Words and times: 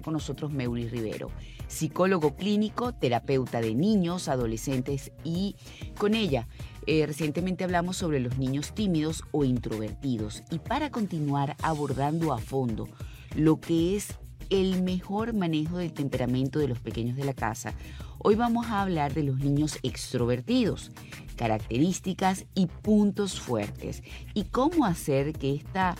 con 0.00 0.14
nosotros 0.14 0.52
Meuli 0.52 0.88
Rivero, 0.88 1.30
psicólogo 1.68 2.36
clínico, 2.36 2.92
terapeuta 2.92 3.60
de 3.60 3.74
niños, 3.74 4.28
adolescentes 4.28 5.12
y 5.24 5.56
con 5.98 6.14
ella. 6.14 6.48
Eh, 6.86 7.04
recientemente 7.06 7.64
hablamos 7.64 7.96
sobre 7.96 8.20
los 8.20 8.38
niños 8.38 8.72
tímidos 8.72 9.24
o 9.32 9.44
introvertidos 9.44 10.44
y 10.50 10.60
para 10.60 10.90
continuar 10.90 11.56
abordando 11.62 12.32
a 12.32 12.38
fondo 12.38 12.88
lo 13.34 13.60
que 13.60 13.96
es 13.96 14.14
el 14.50 14.82
mejor 14.82 15.34
manejo 15.34 15.78
del 15.78 15.92
temperamento 15.92 16.58
de 16.58 16.68
los 16.68 16.78
pequeños 16.78 17.16
de 17.16 17.24
la 17.24 17.34
casa, 17.34 17.74
hoy 18.18 18.34
vamos 18.34 18.66
a 18.66 18.82
hablar 18.82 19.12
de 19.14 19.24
los 19.24 19.38
niños 19.38 19.78
extrovertidos, 19.82 20.92
características 21.36 22.46
y 22.54 22.66
puntos 22.66 23.40
fuertes 23.40 24.02
y 24.34 24.44
cómo 24.44 24.86
hacer 24.86 25.32
que 25.32 25.54
esta 25.54 25.96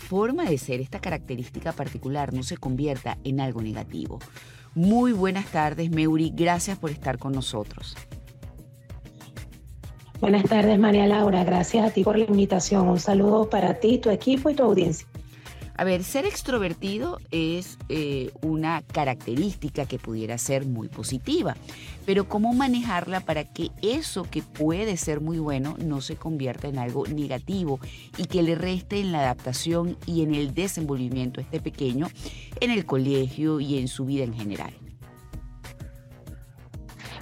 forma 0.00 0.44
de 0.44 0.58
ser, 0.58 0.80
esta 0.80 0.98
característica 0.98 1.72
particular 1.72 2.32
no 2.34 2.42
se 2.42 2.56
convierta 2.56 3.18
en 3.22 3.40
algo 3.40 3.62
negativo. 3.62 4.18
Muy 4.74 5.12
buenas 5.12 5.46
tardes, 5.46 5.90
Meuri, 5.90 6.32
gracias 6.34 6.78
por 6.78 6.90
estar 6.90 7.18
con 7.18 7.32
nosotros. 7.32 7.96
Buenas 10.20 10.44
tardes, 10.44 10.78
María 10.78 11.06
Laura. 11.06 11.44
Gracias 11.44 11.86
a 11.86 11.90
ti 11.90 12.04
por 12.04 12.18
la 12.18 12.24
invitación. 12.24 12.88
Un 12.88 13.00
saludo 13.00 13.48
para 13.48 13.80
ti, 13.80 13.98
tu 13.98 14.10
equipo 14.10 14.50
y 14.50 14.54
tu 14.54 14.64
audiencia. 14.64 15.06
A 15.80 15.84
ver, 15.84 16.04
ser 16.04 16.26
extrovertido 16.26 17.16
es 17.30 17.78
eh, 17.88 18.32
una 18.42 18.82
característica 18.82 19.86
que 19.86 19.98
pudiera 19.98 20.36
ser 20.36 20.66
muy 20.66 20.88
positiva, 20.88 21.56
pero 22.04 22.28
¿cómo 22.28 22.52
manejarla 22.52 23.20
para 23.20 23.44
que 23.44 23.70
eso 23.80 24.24
que 24.24 24.42
puede 24.42 24.98
ser 24.98 25.22
muy 25.22 25.38
bueno 25.38 25.76
no 25.82 26.02
se 26.02 26.16
convierta 26.16 26.68
en 26.68 26.78
algo 26.78 27.06
negativo 27.06 27.80
y 28.18 28.26
que 28.26 28.42
le 28.42 28.56
reste 28.56 29.00
en 29.00 29.10
la 29.10 29.20
adaptación 29.20 29.96
y 30.04 30.22
en 30.22 30.34
el 30.34 30.52
desenvolvimiento 30.52 31.40
a 31.40 31.44
este 31.44 31.60
pequeño 31.60 32.08
en 32.60 32.72
el 32.72 32.84
colegio 32.84 33.58
y 33.58 33.78
en 33.78 33.88
su 33.88 34.04
vida 34.04 34.24
en 34.24 34.34
general? 34.34 34.74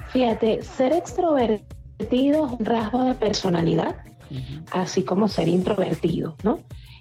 Fíjate, 0.09 0.65
ser 0.65 0.95
extrovertido 0.95 2.47
es 2.47 2.53
un 2.59 2.65
rasgo 2.65 3.05
de 3.05 3.15
personalidad, 3.15 4.03
así 4.73 5.05
como 5.05 5.29
ser 5.29 5.47
introvertido, 5.47 6.35
¿no? 6.43 6.59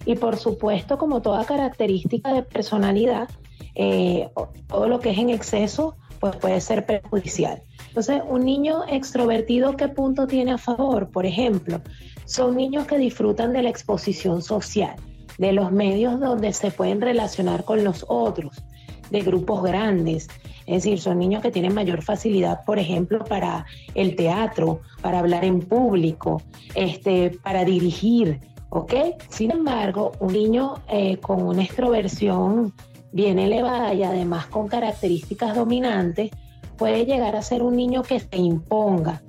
Y 0.08 0.16
por 0.16 0.38
supuesto, 0.38 0.98
como 0.98 1.22
toda 1.22 1.44
característica 1.44 2.34
de 2.34 2.42
personalidad, 2.42 3.28
eh, 3.76 4.30
todo 4.70 4.88
lo 4.88 5.02
que 5.02 5.10
es 5.10 5.18
en 5.18 5.30
exceso, 5.30 5.98
pues 6.22 6.38
puede 6.38 6.62
ser 6.62 6.86
perjudicial. 6.86 7.62
Entonces, 7.90 8.22
un 8.26 8.46
niño 8.46 8.86
extrovertido, 8.88 9.76
¿qué 9.76 9.90
punto 9.90 10.26
tiene 10.26 10.54
a 10.54 10.58
favor? 10.58 11.10
Por 11.10 11.26
ejemplo, 11.26 11.82
son 12.24 12.56
niños 12.56 12.88
que 12.88 12.98
disfrutan 12.98 13.52
de 13.52 13.64
la 13.64 13.70
exposición 13.70 14.42
social, 14.42 14.96
de 15.40 15.52
los 15.52 15.74
medios 15.74 16.22
donde 16.22 16.54
se 16.54 16.72
pueden 16.72 17.02
relacionar 17.02 17.66
con 17.66 17.84
los 17.84 18.06
otros, 18.08 18.64
de 19.10 19.20
grupos 19.20 19.62
grandes, 19.62 20.30
es 20.68 20.84
decir, 20.84 21.02
son 21.02 21.20
niños 21.20 21.42
que 21.42 21.52
tienen 21.52 21.74
mayor 21.74 22.02
facilidad, 22.02 22.64
por 22.66 22.80
ejemplo, 22.80 23.26
para 23.26 23.66
el 23.94 24.16
teatro, 24.16 24.80
para 25.02 25.20
hablar 25.20 25.44
en 25.44 25.60
público, 25.60 26.42
este, 26.76 27.38
para 27.44 27.66
dirigir, 27.66 28.40
¿ok? 28.70 28.94
Sin 29.30 29.52
embargo, 29.52 30.12
un 30.20 30.34
niño 30.34 30.76
eh, 30.90 31.18
con 31.18 31.44
una 31.44 31.64
extroversión 31.64 32.74
bien 33.12 33.40
elevada 33.40 33.94
y 33.94 34.04
además 34.04 34.48
con 34.48 34.68
características 34.68 35.56
dominantes, 35.56 36.32
puede 36.78 37.06
llegar 37.06 37.36
a 37.36 37.42
ser 37.42 37.64
un 37.64 37.76
niño 37.76 38.04
que 38.04 38.20
se 38.20 38.38
imponga, 38.38 39.24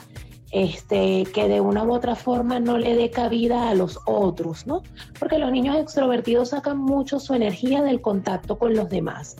este, 0.51 1.25
que 1.33 1.49
de 1.49 1.61
una 1.61 1.85
u 1.85 1.93
otra 1.93 2.15
forma 2.15 2.61
no 2.61 2.79
le 2.79 2.95
dé 2.95 3.11
cabida 3.11 3.69
a 3.69 3.75
los 3.75 3.99
otros, 4.07 4.67
¿no? 4.67 4.83
Porque 5.19 5.39
los 5.39 5.51
niños 5.51 5.77
extrovertidos 5.77 6.51
sacan 6.51 6.79
mucho 6.79 7.19
su 7.21 7.35
energía 7.35 7.83
del 7.83 8.01
contacto 8.01 8.59
con 8.59 8.75
los 8.75 8.89
demás. 8.89 9.37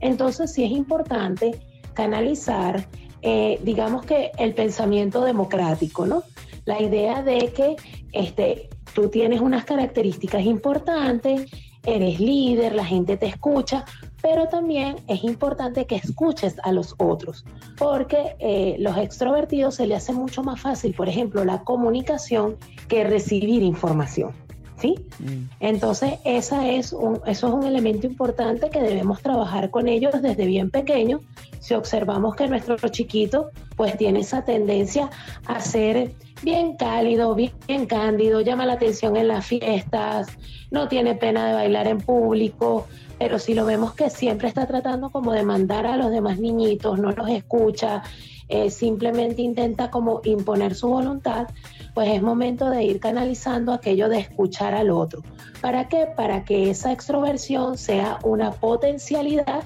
Entonces 0.00 0.52
sí 0.52 0.64
es 0.64 0.70
importante 0.70 1.60
canalizar, 1.94 2.86
eh, 3.22 3.60
digamos 3.62 4.04
que 4.06 4.30
el 4.38 4.54
pensamiento 4.54 5.22
democrático, 5.22 6.06
¿no? 6.06 6.22
La 6.64 6.80
idea 6.80 7.22
de 7.22 7.52
que 7.52 7.76
este, 8.12 8.70
tú 8.94 9.08
tienes 9.08 9.40
unas 9.40 9.64
características 9.64 10.44
importantes, 10.44 11.50
eres 11.84 12.20
líder, 12.20 12.74
la 12.74 12.84
gente 12.84 13.16
te 13.16 13.26
escucha, 13.26 13.84
pero 14.22 14.48
también 14.48 14.96
es 15.08 15.24
importante 15.24 15.86
que 15.86 15.96
escuches 15.96 16.56
a 16.62 16.72
los 16.72 16.94
otros, 16.98 17.44
porque 17.78 18.36
eh, 18.38 18.76
los 18.78 18.96
extrovertidos 18.98 19.76
se 19.76 19.86
le 19.86 19.94
hace 19.94 20.12
mucho 20.12 20.42
más 20.42 20.60
fácil, 20.60 20.94
por 20.94 21.08
ejemplo, 21.08 21.44
la 21.44 21.62
comunicación 21.62 22.56
que 22.88 23.04
recibir 23.04 23.62
información. 23.62 24.32
¿sí? 24.80 24.94
Mm. 25.18 25.44
Entonces, 25.60 26.14
esa 26.24 26.68
es 26.68 26.92
un, 26.92 27.20
eso 27.26 27.48
es 27.48 27.54
un 27.54 27.64
elemento 27.64 28.06
importante 28.06 28.70
que 28.70 28.80
debemos 28.80 29.20
trabajar 29.20 29.70
con 29.70 29.88
ellos 29.88 30.20
desde 30.22 30.46
bien 30.46 30.70
pequeños. 30.70 31.20
Si 31.60 31.74
observamos 31.74 32.34
que 32.34 32.48
nuestro 32.48 32.76
chiquito 32.88 33.50
pues 33.76 33.96
tiene 33.96 34.20
esa 34.20 34.44
tendencia 34.44 35.10
a 35.46 35.60
ser 35.60 36.14
bien 36.42 36.76
cálido, 36.76 37.34
bien, 37.34 37.86
cándido, 37.86 38.40
llama 38.40 38.66
la 38.66 38.74
atención 38.74 39.16
en 39.16 39.28
las 39.28 39.46
fiestas, 39.46 40.28
no 40.70 40.88
tiene 40.88 41.14
pena 41.14 41.46
de 41.46 41.54
bailar 41.54 41.86
en 41.86 41.98
público, 41.98 42.86
pero 43.18 43.38
si 43.38 43.54
lo 43.54 43.66
vemos 43.66 43.94
que 43.94 44.10
siempre 44.10 44.48
está 44.48 44.66
tratando 44.66 45.10
como 45.10 45.32
de 45.32 45.42
mandar 45.42 45.86
a 45.86 45.96
los 45.96 46.10
demás 46.10 46.38
niñitos, 46.38 46.98
no 46.98 47.12
los 47.12 47.28
escucha, 47.28 48.02
eh, 48.48 48.70
simplemente 48.70 49.42
intenta 49.42 49.90
como 49.90 50.20
imponer 50.24 50.74
su 50.74 50.88
voluntad, 50.88 51.46
pues 51.94 52.08
es 52.10 52.22
momento 52.22 52.70
de 52.70 52.82
ir 52.84 52.98
canalizando 52.98 53.72
aquello 53.72 54.08
de 54.08 54.18
escuchar 54.18 54.74
al 54.74 54.90
otro. 54.90 55.22
¿Para 55.60 55.88
qué? 55.88 56.08
Para 56.16 56.44
que 56.44 56.70
esa 56.70 56.92
extroversión 56.92 57.78
sea 57.78 58.18
una 58.24 58.52
potencialidad 58.52 59.64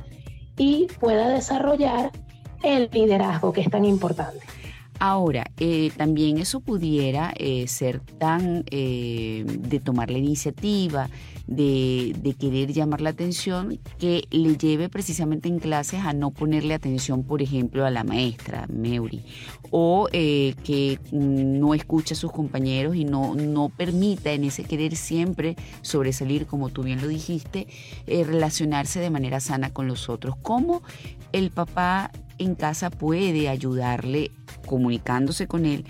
y 0.57 0.89
pueda 1.01 1.29
desarrollar 1.29 2.11
el 2.63 2.91
liderazgo 2.93 3.53
que 3.53 3.61
es 3.61 3.71
tan 3.71 3.85
importante. 3.85 4.41
Ahora, 5.01 5.51
eh, 5.59 5.91
también 5.97 6.39
eso 6.39 6.61
pudiera 6.61 7.33
eh, 7.37 7.67
ser 7.67 8.01
tan 8.01 8.65
eh, 8.71 9.45
de 9.47 9.81
tomar 9.81 10.11
la 10.11 10.19
iniciativa, 10.19 11.11
de, 11.47 12.15
querer 12.39 12.73
llamar 12.73 13.01
la 13.01 13.11
atención, 13.11 13.79
que 13.99 14.25
le 14.31 14.57
lleve 14.57 14.89
precisamente 14.89 15.49
en 15.49 15.59
clases 15.59 16.01
a 16.01 16.13
no 16.13 16.31
ponerle 16.31 16.75
atención, 16.75 17.25
por 17.25 17.43
ejemplo, 17.43 17.85
a 17.85 17.91
la 17.91 18.03
maestra, 18.03 18.67
Meuri, 18.73 19.25
o 19.71 20.09
que 20.11 20.99
no 21.13 21.75
escuche 21.75 22.15
a 22.15 22.17
sus 22.17 22.33
compañeros 22.33 22.97
y 22.97 23.05
no, 23.05 23.35
no 23.35 23.69
permita 23.69 24.33
en 24.33 24.45
ese 24.45 24.65
querer 24.65 24.97
siempre 24.97 25.57
sobresalir, 25.83 26.47
como 26.47 26.71
tú 26.71 26.83
bien 26.83 27.03
lo 27.03 27.09
dijiste, 27.09 27.67
relacionarse 28.07 29.01
de 29.01 29.11
manera 29.11 29.41
sana 29.41 29.71
con 29.71 29.87
los 29.87 30.09
otros. 30.09 30.37
¿Cómo 30.41 30.83
el 31.33 31.51
papá 31.51 32.11
en 32.39 32.55
casa 32.55 32.91
puede 32.91 33.49
ayudarle 33.49 34.31
comunicándose 34.65 35.47
con 35.47 35.65
él 35.67 35.85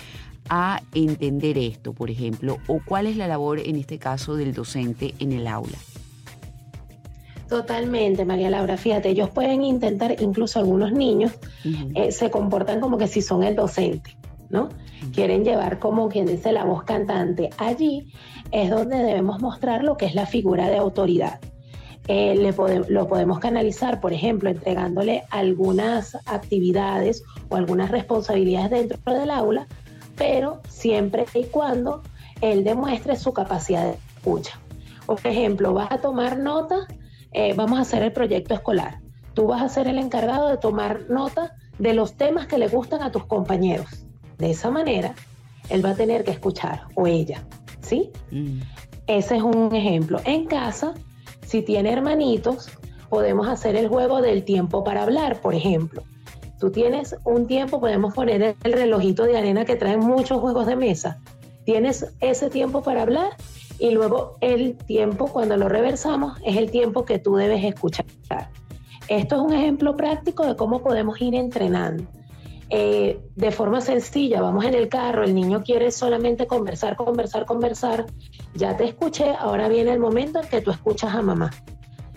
a 0.49 0.83
entender 0.95 1.57
esto, 1.59 1.93
por 1.93 2.11
ejemplo, 2.11 2.59
o 2.67 2.81
cuál 2.85 3.07
es 3.07 3.17
la 3.17 3.29
labor 3.29 3.61
en 3.61 3.77
este 3.77 3.99
caso 3.99 4.37
del 4.37 4.53
docente 4.53 5.15
en 5.19 5.33
el 5.33 5.47
aula. 5.47 5.79
Totalmente, 7.49 8.25
María 8.25 8.51
Laura. 8.51 8.77
Fíjate, 8.77 9.11
ellos 9.11 9.31
pueden 9.31 9.63
intentar, 9.63 10.21
incluso 10.21 10.59
algunos 10.59 10.93
niños 10.93 11.33
eh, 11.95 12.11
se 12.11 12.31
comportan 12.31 12.81
como 12.81 12.99
que 12.99 13.07
si 13.07 13.23
son 13.23 13.43
el 13.43 13.55
docente, 13.55 14.17
¿no? 14.51 14.71
Quieren 15.13 15.45
llevar 15.45 15.79
como 15.79 16.09
quien 16.09 16.27
dice 16.27 16.53
la 16.53 16.65
voz 16.65 16.85
cantante. 16.85 17.51
Allí 17.59 18.13
es 18.51 18.71
donde 18.71 18.97
debemos 18.97 19.41
mostrar 19.41 19.85
lo 19.85 19.97
que 19.97 20.07
es 20.07 20.15
la 20.15 20.27
figura 20.27 20.69
de 20.69 20.79
autoridad. 20.79 21.39
Eh, 22.07 22.53
lo 22.89 23.09
podemos 23.09 23.39
canalizar, 23.39 24.01
por 24.01 24.13
ejemplo, 24.13 24.51
entregándole 24.51 25.25
algunas 25.31 26.17
actividades 26.27 27.23
o 27.49 27.57
algunas 27.57 27.91
responsabilidades 27.91 28.71
dentro 28.71 29.15
del 29.15 29.31
aula, 29.31 29.67
pero 30.17 30.61
siempre 30.69 31.25
y 31.35 31.45
cuando 31.45 32.03
él 32.41 32.63
demuestre 32.63 33.17
su 33.17 33.33
capacidad 33.33 33.85
de 33.85 33.99
escucha. 34.17 34.59
Por 35.07 35.19
ejemplo, 35.25 35.73
vas 35.73 35.91
a 35.91 35.99
tomar 35.99 36.39
nota, 36.39 36.87
eh, 37.33 37.55
vamos 37.55 37.79
a 37.79 37.83
hacer 37.83 38.03
el 38.03 38.13
proyecto 38.13 38.55
escolar. 38.55 39.01
Tú 39.35 39.47
vas 39.47 39.63
a 39.63 39.69
ser 39.69 39.87
el 39.87 39.99
encargado 39.99 40.49
de 40.49 40.59
tomar 40.59 41.09
nota 41.09 41.57
de 41.79 41.95
los 41.95 42.15
temas 42.15 42.47
que 42.47 42.59
le 42.59 42.69
gustan 42.69 43.03
a 43.03 43.11
tus 43.11 43.25
compañeros. 43.25 44.07
De 44.39 44.51
esa 44.51 44.71
manera, 44.71 45.15
él 45.69 45.85
va 45.85 45.91
a 45.91 45.95
tener 45.95 46.25
que 46.25 46.31
escuchar, 46.31 46.83
o 46.95 47.07
ella, 47.07 47.43
¿sí? 47.81 48.11
Mm. 48.31 48.61
Ese 49.07 49.37
es 49.37 49.43
un 49.43 49.75
ejemplo. 49.75 50.21
En 50.25 50.47
casa, 50.47 50.95
si 51.47 51.63
tiene 51.63 51.93
hermanitos, 51.93 52.69
podemos 53.09 53.49
hacer 53.49 53.77
el 53.77 53.89
juego 53.89 54.21
del 54.23 54.45
tiempo 54.45 54.85
para 54.85 55.03
hablar, 55.03 55.41
por 55.41 55.55
ejemplo. 55.55 56.03
Tú 56.59 56.71
tienes 56.71 57.17
un 57.25 57.47
tiempo, 57.47 57.81
podemos 57.81 58.15
poner 58.15 58.57
el 58.63 58.73
relojito 58.73 59.25
de 59.25 59.37
arena 59.37 59.65
que 59.65 59.77
trae 59.77 59.97
muchos 59.97 60.41
juegos 60.41 60.67
de 60.67 60.77
mesa. 60.77 61.21
Tienes 61.65 62.07
ese 62.21 62.51
tiempo 62.51 62.83
para 62.83 63.03
hablar 63.03 63.31
y 63.79 63.91
luego 63.91 64.37
el 64.41 64.77
tiempo, 64.77 65.29
cuando 65.29 65.57
lo 65.57 65.69
reversamos, 65.69 66.39
es 66.45 66.57
el 66.57 66.71
tiempo 66.71 67.05
que 67.05 67.19
tú 67.19 67.37
debes 67.37 67.65
escuchar. 67.65 68.07
Esto 69.09 69.37
es 69.37 69.43
un 69.43 69.53
ejemplo 69.53 69.97
práctico 69.97 70.47
de 70.47 70.57
cómo 70.57 70.83
podemos 70.83 71.21
ir 71.21 71.35
entrenando. 71.35 72.05
Eh, 72.71 73.21
de 73.37 73.51
forma 73.51 73.81
sencilla, 73.81 74.41
vamos 74.41 74.65
en 74.65 74.75
el 74.75 74.89
carro, 74.89 75.25
el 75.25 75.35
niño 75.35 75.63
quiere 75.63 75.91
solamente 75.91 76.47
conversar, 76.47 76.97
conversar, 76.97 77.45
conversar, 77.45 78.07
ya 78.55 78.77
te 78.77 78.85
escuché, 78.85 79.35
ahora 79.39 79.69
viene 79.69 79.93
el 79.93 79.99
momento 79.99 80.41
en 80.41 80.49
que 80.49 80.61
tú 80.61 80.71
escuchas 80.71 81.15
a 81.15 81.23
mamá. 81.23 81.51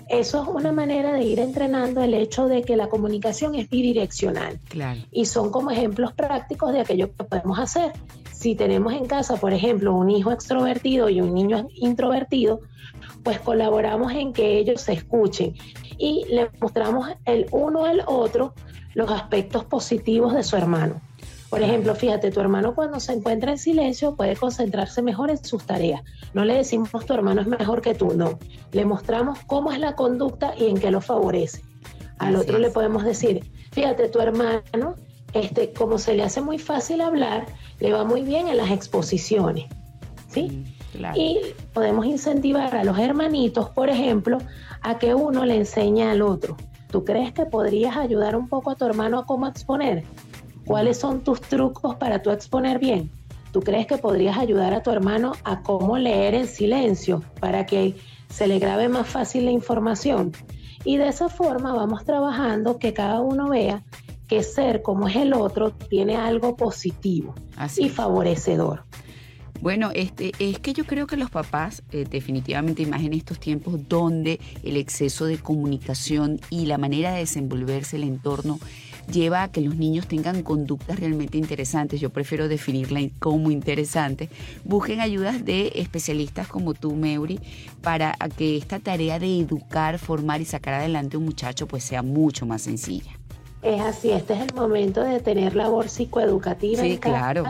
Eso 0.09 0.41
es 0.41 0.47
una 0.47 0.71
manera 0.71 1.11
de 1.11 1.23
ir 1.23 1.39
entrenando 1.39 2.01
el 2.01 2.13
hecho 2.13 2.47
de 2.47 2.61
que 2.61 2.77
la 2.77 2.87
comunicación 2.87 3.55
es 3.55 3.69
bidireccional. 3.69 4.57
Claro. 4.69 5.01
Y 5.11 5.25
son 5.25 5.51
como 5.51 5.69
ejemplos 5.69 6.13
prácticos 6.13 6.71
de 6.71 6.79
aquello 6.79 7.11
que 7.13 7.25
podemos 7.25 7.59
hacer. 7.59 7.91
Si 8.31 8.55
tenemos 8.55 8.93
en 8.93 9.05
casa, 9.05 9.35
por 9.35 9.51
ejemplo, 9.51 9.93
un 9.93 10.09
hijo 10.09 10.31
extrovertido 10.31 11.09
y 11.09 11.19
un 11.19 11.33
niño 11.33 11.67
introvertido, 11.75 12.61
pues 13.23 13.41
colaboramos 13.41 14.13
en 14.13 14.31
que 14.31 14.57
ellos 14.57 14.79
se 14.79 14.93
escuchen 14.93 15.55
y 15.97 16.25
le 16.29 16.49
mostramos 16.59 17.09
el 17.25 17.47
uno 17.51 17.85
al 17.85 18.03
otro 18.05 18.53
los 18.93 19.11
aspectos 19.11 19.63
positivos 19.65 20.33
de 20.33 20.43
su 20.43 20.55
hermano. 20.55 21.01
Por 21.49 21.61
ejemplo, 21.61 21.95
fíjate, 21.95 22.29
tu 22.31 22.41
hermano 22.41 22.75
cuando 22.75 22.99
se 22.99 23.13
encuentra 23.13 23.51
en 23.51 23.57
silencio 23.57 24.15
puede 24.15 24.35
concentrarse 24.35 25.01
mejor 25.01 25.29
en 25.29 25.43
sus 25.43 25.65
tareas. 25.65 26.01
No 26.33 26.43
le 26.43 26.55
decimos 26.55 27.05
tu 27.05 27.13
hermano 27.13 27.41
es 27.41 27.47
mejor 27.47 27.81
que 27.81 27.95
tú, 27.95 28.13
no. 28.13 28.37
Le 28.73 28.85
mostramos 28.85 29.39
cómo 29.47 29.71
es 29.71 29.79
la 29.79 29.95
conducta 29.95 30.53
y 30.57 30.67
en 30.67 30.77
qué 30.77 30.91
lo 30.91 30.99
favorece. 30.99 31.61
Al 32.19 32.35
otro 32.35 32.57
le 32.57 32.69
podemos 32.69 33.05
decir, 33.05 33.49
fíjate, 33.71 34.09
tu 34.09 34.19
hermano, 34.19 34.95
este, 35.33 35.71
como 35.71 35.97
se 35.99 36.15
le 36.15 36.23
hace 36.23 36.41
muy 36.41 36.57
fácil 36.57 36.99
hablar, 36.99 37.45
le 37.79 37.93
va 37.93 38.03
muy 38.03 38.23
bien 38.23 38.47
en 38.47 38.57
las 38.57 38.71
exposiciones. 38.71 39.65
¿Sí? 40.27 40.49
Mm, 40.49 40.76
y 41.15 41.39
podemos 41.73 42.05
incentivar 42.05 42.75
a 42.75 42.83
los 42.83 42.97
hermanitos, 42.97 43.69
por 43.69 43.89
ejemplo, 43.89 44.39
a 44.81 44.97
que 44.97 45.13
uno 45.13 45.45
le 45.45 45.55
enseñe 45.55 46.03
al 46.03 46.21
otro. 46.21 46.57
¿Tú 46.89 47.03
crees 47.03 47.33
que 47.33 47.45
podrías 47.45 47.97
ayudar 47.97 48.35
un 48.35 48.47
poco 48.47 48.71
a 48.71 48.75
tu 48.75 48.85
hermano 48.85 49.19
a 49.19 49.25
cómo 49.25 49.47
exponer? 49.47 50.03
¿Cuáles 50.65 50.97
son 50.97 51.21
tus 51.21 51.41
trucos 51.41 51.95
para 51.95 52.21
tú 52.21 52.31
exponer 52.31 52.79
bien? 52.79 53.11
¿Tú 53.51 53.61
crees 53.61 53.87
que 53.87 53.97
podrías 53.97 54.37
ayudar 54.37 54.73
a 54.73 54.83
tu 54.83 54.91
hermano 54.91 55.33
a 55.43 55.61
cómo 55.61 55.97
leer 55.97 56.33
en 56.35 56.47
silencio 56.47 57.23
para 57.39 57.65
que 57.65 57.95
se 58.29 58.47
le 58.47 58.59
grabe 58.59 58.89
más 58.89 59.07
fácil 59.07 59.45
la 59.45 59.51
información? 59.51 60.31
Y 60.83 60.97
de 60.97 61.07
esa 61.07 61.29
forma 61.29 61.73
vamos 61.73 62.05
trabajando 62.05 62.77
que 62.77 62.93
cada 62.93 63.21
uno 63.21 63.49
vea 63.49 63.83
que 64.27 64.43
ser 64.43 64.81
como 64.81 65.07
es 65.07 65.15
el 65.15 65.33
otro 65.33 65.71
tiene 65.71 66.17
algo 66.17 66.55
positivo 66.55 67.33
y 67.77 67.89
favorecedor. 67.89 68.83
Bueno, 69.61 69.91
este, 69.93 70.31
es 70.39 70.59
que 70.59 70.73
yo 70.73 70.85
creo 70.85 71.07
que 71.07 71.17
los 71.17 71.29
papás, 71.29 71.83
eh, 71.91 72.05
definitivamente, 72.09 72.85
más 72.85 73.03
en 73.03 73.13
estos 73.13 73.39
tiempos 73.39 73.87
donde 73.87 74.39
el 74.63 74.77
exceso 74.77 75.25
de 75.25 75.37
comunicación 75.37 76.39
y 76.49 76.65
la 76.65 76.77
manera 76.77 77.11
de 77.11 77.19
desenvolverse 77.19 77.97
el 77.97 78.03
entorno 78.03 78.59
lleva 79.11 79.43
a 79.43 79.51
que 79.51 79.61
los 79.61 79.75
niños 79.75 80.07
tengan 80.07 80.43
conductas 80.43 80.99
realmente 80.99 81.37
interesantes. 81.37 81.99
Yo 81.99 82.09
prefiero 82.09 82.47
definirla 82.47 82.99
como 83.19 83.51
interesante. 83.51 84.29
Busquen 84.63 84.99
ayudas 84.99 85.45
de 85.45 85.71
especialistas 85.75 86.47
como 86.47 86.73
tú, 86.73 86.93
Meuri, 86.95 87.39
para 87.81 88.13
que 88.37 88.57
esta 88.57 88.79
tarea 88.79 89.19
de 89.19 89.39
educar, 89.39 89.97
formar 89.97 90.41
y 90.41 90.45
sacar 90.45 90.75
adelante 90.75 91.15
a 91.15 91.19
un 91.19 91.25
muchacho 91.25 91.67
pues 91.67 91.83
sea 91.83 92.03
mucho 92.03 92.45
más 92.45 92.61
sencilla. 92.63 93.11
Es 93.63 93.81
así, 93.81 94.11
este 94.11 94.33
es 94.33 94.41
el 94.41 94.53
momento 94.53 95.01
de 95.01 95.19
tener 95.19 95.55
labor 95.55 95.89
psicoeducativa 95.89 96.83
sí, 96.83 96.91
en 96.91 96.97
claro. 96.97 97.43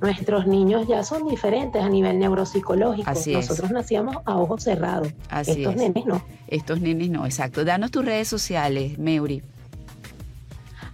Nuestros 0.00 0.46
niños 0.46 0.86
ya 0.88 1.02
son 1.04 1.26
diferentes 1.28 1.82
a 1.82 1.88
nivel 1.88 2.18
neuropsicológico. 2.18 3.10
Nosotros 3.32 3.70
nacíamos 3.70 4.16
a 4.24 4.38
ojos 4.38 4.62
cerrados. 4.62 5.12
Estos 5.46 5.76
nenes 5.76 6.06
no. 6.06 6.22
Estos 6.48 6.80
nenes 6.80 7.10
no, 7.10 7.26
exacto. 7.26 7.64
Danos 7.64 7.90
tus 7.90 8.04
redes 8.04 8.28
sociales, 8.28 8.98
Meuri 8.98 9.42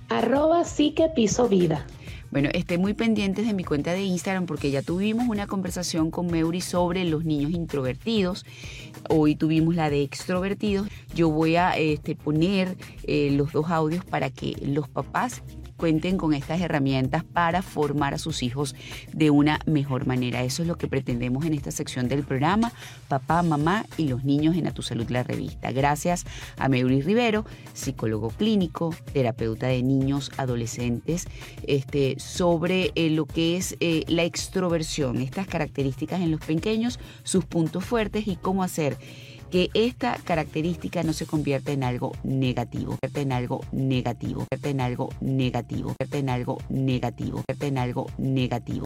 arroba 0.09 0.65
sí 0.65 0.93
que 0.93 1.09
piso 1.09 1.49
vida. 1.49 1.85
Bueno, 2.31 2.51
esté 2.53 2.77
muy 2.77 2.93
pendientes 2.93 3.47
de 3.47 3.55
mi 3.55 3.65
cuenta 3.65 3.93
de 3.93 4.03
Instagram 4.03 4.47
porque 4.47 4.71
ya 4.71 4.83
tuvimos 4.83 5.29
una 5.29 5.47
conversación 5.47 6.11
con 6.11 6.27
Meuri 6.27 6.61
sobre 6.61 7.05
los 7.05 7.25
niños 7.25 7.53
introvertidos. 7.53 8.45
Hoy 9.09 9.37
tuvimos 9.37 9.75
la 9.75 9.91
de 9.91 10.03
extrovertidos. 10.03 10.89
Yo 11.15 11.31
voy 11.31 11.57
a 11.57 11.77
este, 11.77 12.15
poner 12.15 12.77
eh, 13.05 13.31
los 13.31 13.53
dos 13.53 13.71
audios 13.71 14.05
para 14.05 14.31
que 14.31 14.57
los 14.61 14.89
papás 14.89 15.43
cuenten 15.77 16.17
con 16.17 16.35
estas 16.35 16.61
herramientas 16.61 17.25
para 17.25 17.63
formar 17.63 18.15
a 18.15 18.19
sus 18.19 18.43
hijos 18.43 18.75
de 19.13 19.31
una 19.31 19.61
mejor 19.67 20.07
manera. 20.07 20.43
Eso 20.43 20.63
es 20.63 20.69
lo 20.69 20.79
que 20.79 20.89
pretendemos 20.89 21.45
en 21.45 21.55
esta 21.55 21.71
sección 21.71 22.09
del 22.09 22.25
programa, 22.25 22.73
papá, 23.09 23.43
mamá 23.43 23.87
y 23.97 24.09
los 24.09 24.25
niños 24.25 24.57
en 24.57 24.67
A 24.67 24.73
Tu 24.73 24.83
Salud 24.83 25.09
la 25.11 25.23
revista. 25.23 25.73
Gracias 25.73 26.25
a 26.59 26.69
Meuri 26.69 27.03
Rivero, 27.03 27.45
psicólogo 27.75 28.31
clínico, 28.31 28.95
terapeuta 29.13 29.67
de 29.67 29.83
niños, 29.83 30.31
adolescentes, 30.37 31.27
este, 31.67 32.17
sobre 32.19 32.93
eh, 32.95 33.11
lo 33.11 33.27
que 33.27 33.57
es 33.57 33.77
eh, 33.81 34.05
la 34.09 34.25
extroversión, 34.25 35.21
estas 35.21 35.47
características 35.47 36.21
en 36.21 36.31
los 36.31 36.41
pequeños, 36.41 36.99
sus 37.23 37.45
puntos 37.45 37.85
fuertes 37.85 38.27
y 38.27 38.37
cómo 38.37 38.63
hacer 38.63 38.97
que 39.51 39.71
esta 39.75 40.17
característica 40.25 41.03
no 41.03 41.13
se 41.13 41.27
convierta 41.27 41.73
en 41.73 41.85
algo 41.85 42.13
negativo, 42.23 42.99
en 43.15 43.33
algo 43.33 43.61
negativo, 43.73 44.47
en 44.63 44.81
algo 44.81 45.09
negativo, 45.21 45.95
en 46.13 46.29
algo 46.29 46.59
negativo, 46.69 47.43
en 47.61 47.79
algo 47.79 48.07
negativo. 48.19 48.85